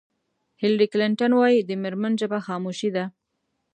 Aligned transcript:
هېلري 0.61 0.87
کلنټن 0.93 1.31
وایي 1.35 1.59
د 1.63 1.71
مېرمنو 1.83 2.19
ژبه 2.21 2.37
خاموشي 2.47 2.89
ده. 2.95 3.05